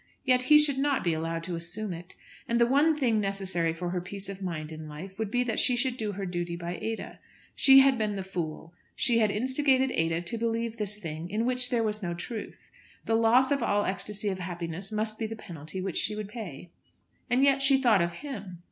[0.25, 2.15] Yet he should not be allowed to assume it.
[2.47, 5.59] And the one thing necessary for her peace of mind in life would be that
[5.59, 7.19] she should do her duty by Ada.
[7.55, 8.73] She had been the fool.
[8.95, 12.71] She had instigated Ada to believe this thing in which there was no truth.
[13.05, 16.71] The loss of all ecstasy of happiness must be the penalty which she would pay.
[17.29, 18.57] And yet she thought of him.